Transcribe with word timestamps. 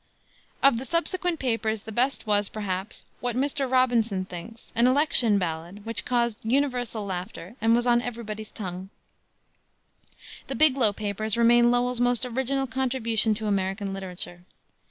Of 0.63 0.79
the 0.79 0.85
subsequent 0.85 1.37
papers 1.39 1.83
the 1.83 1.91
best 1.91 2.25
was, 2.25 2.49
perhaps, 2.49 3.05
What 3.19 3.35
Mr. 3.35 3.69
Robinson 3.71 4.25
Thinks, 4.25 4.73
an 4.75 4.87
election 4.87 5.37
ballad, 5.37 5.85
which 5.85 6.05
caused 6.05 6.43
universal 6.43 7.05
laughter, 7.05 7.55
and 7.61 7.75
was 7.75 7.85
on 7.85 8.01
every 8.01 8.23
body's 8.23 8.49
tongue. 8.49 8.89
The 10.47 10.55
Biglow 10.55 10.93
Papers 10.93 11.37
remain 11.37 11.69
Lowell's 11.69 12.01
most 12.01 12.25
original 12.25 12.65
contribution 12.65 13.35
to 13.35 13.45
American 13.45 13.93
literature. 13.93 14.41